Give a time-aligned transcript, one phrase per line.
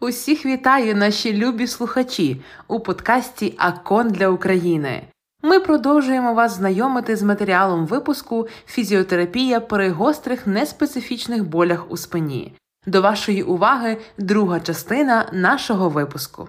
[0.00, 5.02] Усіх вітаю, наші любі слухачі, у подкасті Акон для України.
[5.42, 12.54] Ми продовжуємо вас знайомити з матеріалом випуску Фізіотерапія при гострих неспецифічних болях у спині.
[12.86, 16.48] До вашої уваги друга частина нашого випуску.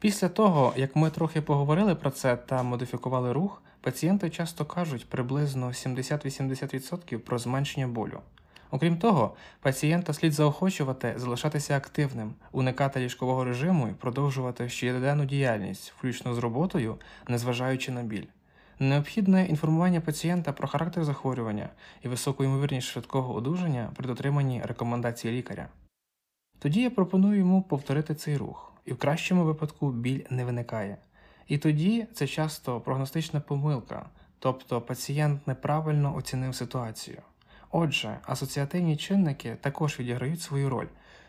[0.00, 5.66] Після того, як ми трохи поговорили про це та модифікували рух, пацієнти часто кажуть приблизно
[5.66, 8.20] 70-80% про зменшення болю.
[8.70, 16.34] Окрім того, пацієнта слід заохочувати залишатися активним, уникати ліжкового режиму і продовжувати щоденну діяльність, включно
[16.34, 16.96] з роботою,
[17.28, 18.26] незважаючи на біль.
[18.78, 21.68] Необхідне інформування пацієнта про характер захворювання
[22.02, 25.68] і високу ймовірність швидкого одужання при дотриманні рекомендацій лікаря.
[26.58, 30.96] Тоді я пропоную йому повторити цей рух, і в кращому випадку біль не виникає.
[31.48, 34.06] І тоді це часто прогностична помилка,
[34.38, 37.18] тобто пацієнт неправильно оцінив ситуацію.
[37.70, 40.86] Отже, асоціативні чинники також відіграють свою роль,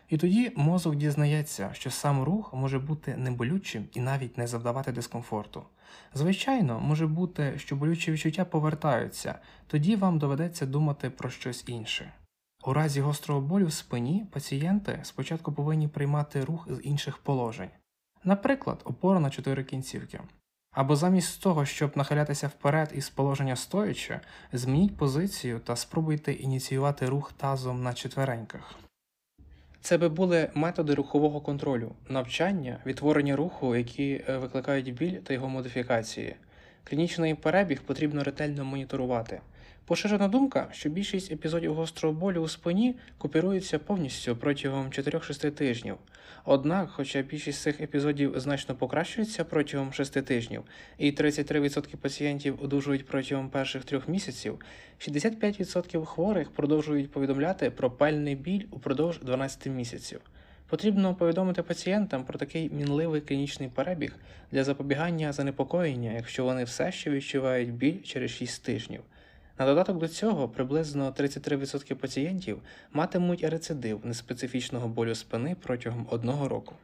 [0.08, 5.62] і тоді мозок дізнається, що сам рух може бути неболючим і навіть не завдавати дискомфорту.
[6.14, 9.34] Звичайно, може бути, що болючі відчуття повертаються,
[9.66, 12.12] тоді вам доведеться думати про щось інше.
[12.64, 17.70] У разі гострого болю в спині пацієнти спочатку повинні приймати рух з інших положень,
[18.24, 20.20] наприклад, опора на чотири кінцівки.
[20.72, 24.20] Або замість того, щоб нахилятися вперед із положення стоячи,
[24.52, 28.74] змініть позицію та спробуйте ініціювати рух тазом на четвереньках.
[29.80, 35.48] Це би були методи рухового контролю, навчання, відтворення руху, які е, викликають біль та його
[35.48, 36.36] модифікації.
[36.84, 39.40] Клінічний перебіг потрібно ретельно моніторувати.
[39.84, 45.96] Поширена думка, що більшість епізодів гострого болю у спині купіруються повністю протягом 4-6 тижнів.
[46.44, 50.62] Однак, хоча більшість цих епізодів значно покращується протягом 6 тижнів,
[50.98, 54.58] і 33% пацієнтів одужують протягом перших трьох місяців,
[54.98, 60.20] 65% хворих продовжують повідомляти про пальний біль упродовж 12 місяців.
[60.68, 64.16] Потрібно повідомити пацієнтам про такий мінливий клінічний перебіг
[64.52, 69.00] для запобігання занепокоєння, якщо вони все ще відчувають біль через 6 тижнів.
[69.58, 72.58] На додаток до цього приблизно 33% пацієнтів
[72.92, 76.74] матимуть рецидив неспецифічного болю спини протягом одного року.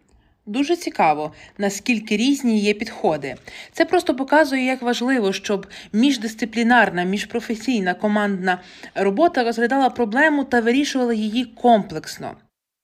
[0.47, 3.35] Дуже цікаво, наскільки різні є підходи.
[3.73, 8.61] Це просто показує, як важливо, щоб міждисциплінарна, міжпрофесійна командна
[8.95, 12.37] робота розглядала проблему та вирішувала її комплексно.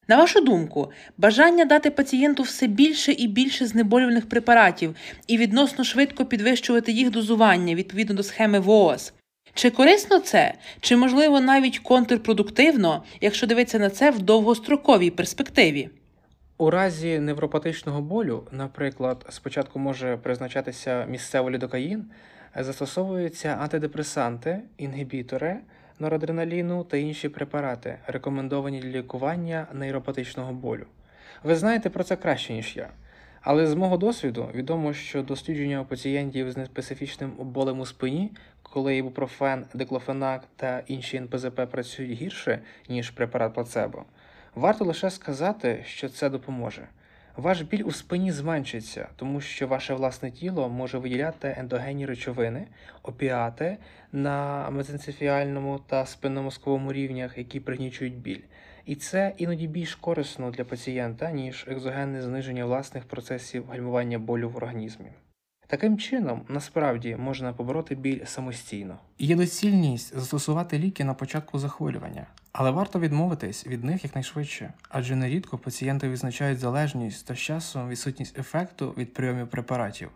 [0.08, 4.96] На вашу думку, бажання дати пацієнту все більше і більше знеболювальних препаратів
[5.26, 9.12] і відносно швидко підвищувати їх дозування відповідно до схеми ВООЗ
[9.54, 15.90] чи корисно це, чи можливо навіть контрпродуктивно, якщо дивитися на це в довгостроковій перспективі?
[16.58, 22.04] У разі невропатичного болю, наприклад, спочатку може призначатися місцевий лідокаїн,
[22.56, 25.56] застосовуються антидепресанти, інгібітори,
[25.98, 30.86] норадреналіну та інші препарати, рекомендовані для лікування нейропатичного болю.
[31.42, 32.88] Ви знаєте про це краще, ніж я.
[33.40, 38.30] Але з мого досвіду відомо, що дослідження у пацієнтів з неспецифічним болем у спині,
[38.74, 44.04] коли ібупрофен, диклофенак та інші НПЗП працюють гірше, ніж препарат плацебо,
[44.54, 46.88] варто лише сказати, що це допоможе.
[47.36, 52.66] Ваш біль у спині зменшиться, тому що ваше власне тіло може виділяти ендогенні речовини,
[53.02, 53.76] опіати
[54.12, 58.42] на мезенцефіальному та спинномозковому рівнях, які пригнічують біль.
[58.86, 64.56] І це іноді більш корисно для пацієнта, ніж екзогенне зниження власних процесів гальмування болю в
[64.56, 65.10] організмі.
[65.66, 68.98] Таким чином, насправді можна побороти біль самостійно.
[69.18, 75.58] Є доцільність застосувати ліки на початку захворювання, але варто відмовитись від них якнайшвидше, адже нерідко
[75.58, 80.10] пацієнти відзначають залежність та з часом відсутність ефекту від прийомів препаратів.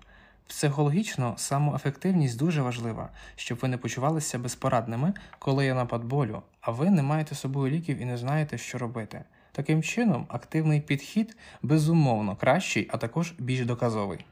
[0.46, 6.90] Психологічно самоефективність дуже важлива, щоб ви не почувалися безпорадними, коли є напад болю, а ви
[6.90, 9.24] не маєте з собою ліків і не знаєте, що робити.
[9.52, 14.24] Таким чином, активний підхід безумовно кращий, а також більш доказовий.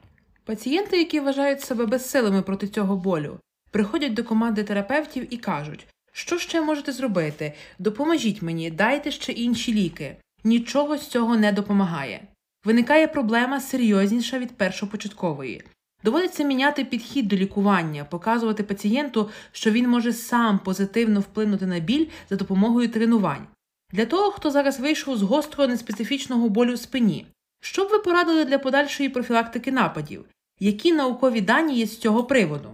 [0.47, 3.39] Пацієнти, які вважають себе безсилими проти цього болю,
[3.71, 7.53] приходять до команди терапевтів і кажуть, що ще можете зробити?
[7.79, 10.17] Допоможіть мені, дайте ще інші ліки.
[10.43, 12.27] Нічого з цього не допомагає.
[12.65, 15.63] Виникає проблема серйозніша від першопочаткової.
[16.03, 22.07] Доводиться міняти підхід до лікування, показувати пацієнту, що він може сам позитивно вплинути на біль
[22.29, 23.47] за допомогою тренувань.
[23.91, 27.27] Для того, хто зараз вийшов з гострого неспецифічного болю в спині,
[27.61, 30.25] що б ви порадили для подальшої профілактики нападів?
[30.59, 32.69] Які наукові дані є з цього приводу?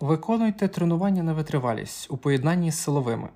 [0.00, 3.28] Виконуйте тренування на витривалість у поєднанні з силовими.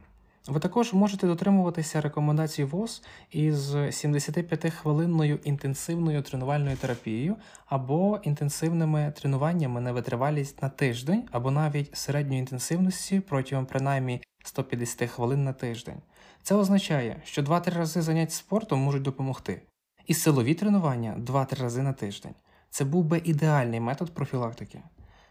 [0.46, 7.36] Ви також можете дотримуватися рекомендацій ВОЗ із 75-хвилинною інтенсивною тренувальною терапією
[7.66, 15.44] або інтенсивними тренуваннями на витривалість на тиждень, або навіть середньої інтенсивності протягом принаймні 150 хвилин
[15.44, 16.02] на тиждень.
[16.42, 19.62] Це означає, що 2-3 рази занять спортом можуть допомогти,
[20.06, 22.34] і силові тренування 2-3 рази на тиждень.
[22.74, 24.82] Це був би ідеальний метод профілактики.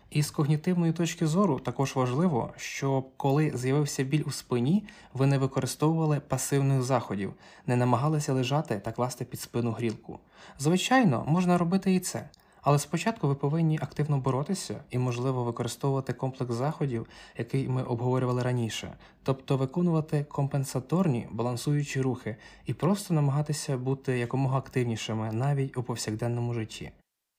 [0.10, 5.38] І з когнітивної точки зору також важливо, щоб коли з'явився біль у спині, ви не
[5.38, 7.34] використовували пасивних заходів,
[7.68, 10.20] не намагалися лежати та класти під спину грілку.
[10.60, 12.30] Звичайно, можна робити і це,
[12.62, 17.08] але спочатку ви повинні активно боротися і, можливо, використовувати комплекс заходів,
[17.38, 18.94] який ми обговорювали раніше,
[19.24, 22.36] тобто виконувати компенсаторні балансуючі рухи
[22.66, 26.92] і просто намагатися бути якомога активнішими навіть у повсякденному житті.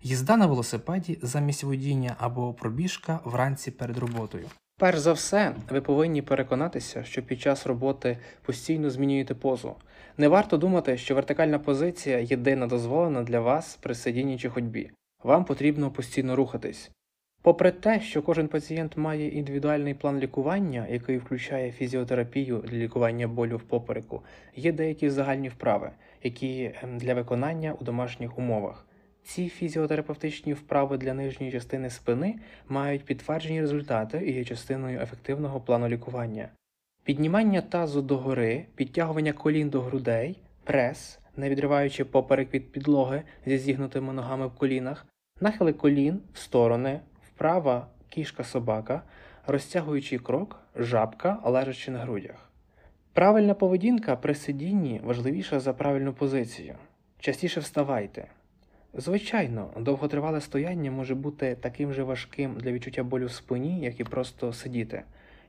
[0.06, 4.46] Їзда на велосипеді замість водіння або пробіжка вранці перед роботою.
[4.78, 9.74] Перш за все, ви повинні переконатися, що під час роботи постійно змінюєте позу.
[10.18, 14.90] Не варто думати, що вертикальна позиція єдина дозволена для вас при сидінні чи ходьбі.
[15.22, 16.90] Вам потрібно постійно рухатись.
[17.42, 23.56] Попри те, що кожен пацієнт має індивідуальний план лікування, який включає фізіотерапію для лікування болю
[23.56, 24.22] в попереку,
[24.56, 25.90] є деякі загальні вправи,
[26.22, 28.86] які ем, для виконання у домашніх умовах.
[29.24, 32.38] Ці фізіотерапевтичні вправи для нижньої частини спини
[32.68, 36.48] мають підтверджені результати і є частиною ефективного плану лікування.
[37.04, 44.12] Піднімання тазу догори, підтягування колін до грудей, прес, не відриваючи поперек від підлоги зі зігнутими
[44.12, 45.06] ногами в колінах,
[45.40, 49.02] нахили колін в сторони, вправа кішка собака,
[49.46, 52.50] розтягуючий крок, жабка, лежачи на грудях.
[53.12, 56.74] Правильна поведінка при сидінні важливіша за правильну позицію.
[57.18, 58.28] Частіше вставайте.
[58.96, 64.04] Звичайно, довготривале стояння може бути таким же важким для відчуття болю в спині, як і
[64.04, 65.02] просто сидіти.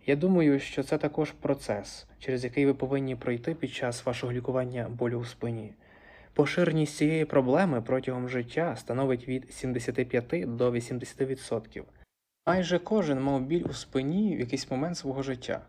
[0.05, 4.89] Я думаю, що це також процес, через який ви повинні пройти під час вашого лікування
[4.89, 5.73] болю у спині.
[6.33, 11.83] Поширеність цієї проблеми протягом життя становить від 75 до 80%.
[12.47, 15.61] Майже кожен мав біль у спині в якийсь момент свого життя.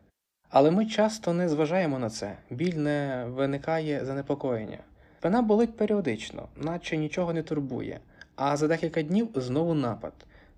[0.49, 4.78] Але ми часто не зважаємо на це, біль не виникає занепокоєння.
[5.18, 8.00] Спина болить періодично, наче нічого не турбує,
[8.34, 10.12] а за декілька днів знову напад.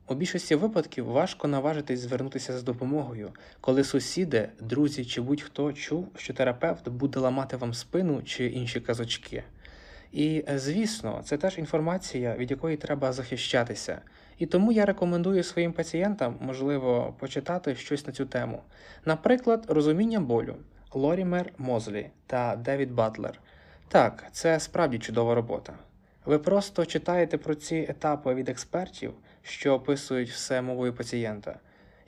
[0.08, 6.34] У більшості випадків важко наважитись звернутися з допомогою, коли сусіди, друзі чи будь-хто чув, що
[6.34, 9.42] терапевт буде ламати вам спину чи інші казочки.
[10.12, 14.00] І, звісно, це теж інформація, від якої треба захищатися.
[14.38, 18.62] І тому я рекомендую своїм пацієнтам, можливо, почитати щось на цю тему.
[19.04, 20.56] Наприклад, розуміння болю
[20.94, 23.40] Лорімер Мозлі та Девід Батлер.
[23.90, 25.72] Так, це справді чудова робота.
[26.24, 31.58] Ви просто читаєте про ці етапи від експертів, що описують все мовою пацієнта,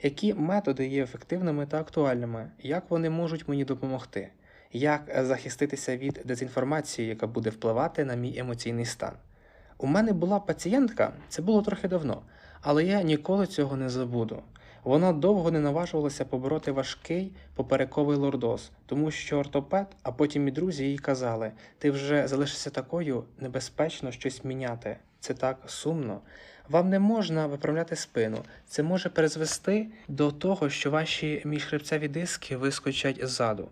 [0.01, 4.29] які методи є ефективними та актуальними, як вони можуть мені допомогти,
[4.73, 9.13] як захиститися від дезінформації, яка буде впливати на мій емоційний стан.
[9.77, 12.21] У мене була пацієнтка, це було трохи давно,
[12.61, 14.43] але я ніколи цього не забуду.
[14.83, 20.85] Вона довго не наважувалася побороти важкий поперековий лордоз, тому що ортопед, а потім і друзі
[20.85, 24.97] їй казали: ти вже залишишся такою, небезпечно щось міняти.
[25.19, 26.21] Це так сумно.
[26.69, 28.37] Вам не можна виправляти спину.
[28.67, 33.67] Це може призвести до того, що ваші міжхребцеві диски вискочать ззаду.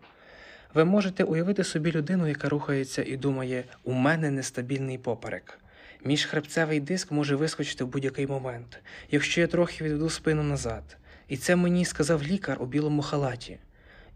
[0.73, 5.59] Ви можете уявити собі людину, яка рухається і думає, у мене нестабільний поперек.
[6.03, 8.79] Міжхребцевий диск може вискочити в будь-який момент,
[9.11, 10.97] якщо я трохи відведу спину назад.
[11.27, 13.57] І це мені сказав лікар у білому халаті.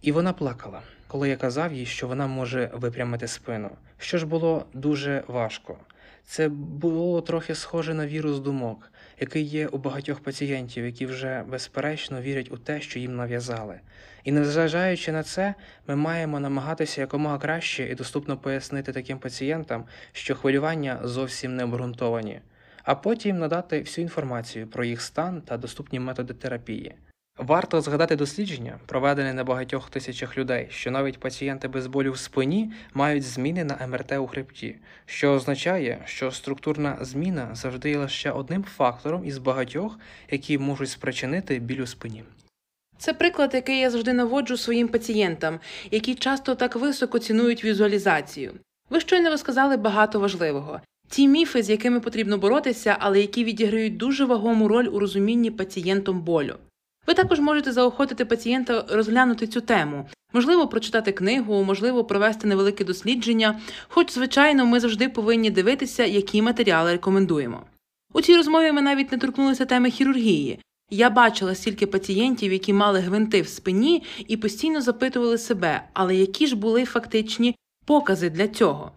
[0.01, 4.65] І вона плакала, коли я казав їй, що вона може випрямити спину, що ж було
[4.73, 5.77] дуже важко.
[6.25, 12.21] Це було трохи схоже на вірус думок, який є у багатьох пацієнтів, які вже безперечно
[12.21, 13.79] вірять у те, що їм нав'язали.
[14.23, 15.53] І незважаючи на це,
[15.87, 22.39] ми маємо намагатися якомога краще і доступно пояснити таким пацієнтам, що хвилювання зовсім не обґрунтовані,
[22.83, 26.95] а потім надати всю інформацію про їх стан та доступні методи терапії.
[27.37, 32.71] Варто згадати дослідження, проведене на багатьох тисячах людей, що навіть пацієнти без болю в спині
[32.93, 34.75] мають зміни на МРТ у хребті,
[35.05, 39.99] що означає, що структурна зміна завжди є лише одним фактором із багатьох,
[40.31, 42.23] які можуть спричинити біль у спині.
[42.97, 45.59] Це приклад, який я завжди наводжу своїм пацієнтам,
[45.91, 48.53] які часто так високо цінують візуалізацію.
[48.89, 50.81] Ви щойно розказали багато важливого.
[51.09, 56.21] Ті міфи, з якими потрібно боротися, але які відіграють дуже вагому роль у розумінні пацієнтом
[56.21, 56.55] болю.
[57.07, 63.59] Ви також можете заохотити пацієнта розглянути цю тему, можливо, прочитати книгу, можливо, провести невелике дослідження,
[63.87, 67.61] хоч, звичайно, ми завжди повинні дивитися, які матеріали рекомендуємо.
[68.13, 70.59] У цій розмові ми навіть не торкнулися теми хірургії.
[70.89, 76.47] Я бачила стільки пацієнтів, які мали гвинти в спині і постійно запитували себе, але які
[76.47, 77.55] ж були фактичні
[77.85, 78.91] покази для цього.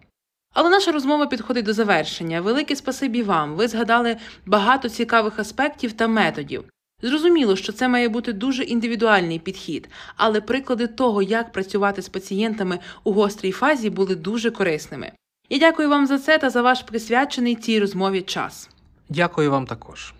[0.53, 2.41] Але наша розмова підходить до завершення.
[2.41, 3.55] Велике спасибі вам.
[3.55, 6.63] Ви згадали багато цікавих аспектів та методів.
[7.01, 12.79] Зрозуміло, що це має бути дуже індивідуальний підхід, але приклади того, як працювати з пацієнтами
[13.03, 15.11] у гострій фазі, були дуже корисними.
[15.49, 18.69] Я дякую вам за це та за ваш присвячений цій розмові час.
[19.09, 20.13] Дякую вам також.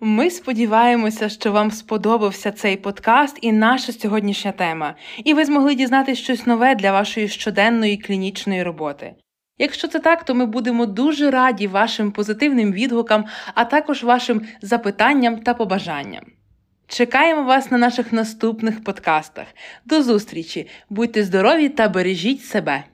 [0.00, 6.18] Ми сподіваємося, що вам сподобався цей подкаст і наша сьогоднішня тема, і ви змогли дізнатись
[6.18, 9.14] щось нове для вашої щоденної клінічної роботи.
[9.60, 13.24] Якщо це так, то ми будемо дуже раді вашим позитивним відгукам,
[13.54, 16.24] а також вашим запитанням та побажанням.
[16.86, 19.46] Чекаємо вас на наших наступних подкастах.
[19.84, 20.68] До зустрічі!
[20.90, 22.84] Будьте здорові та бережіть себе!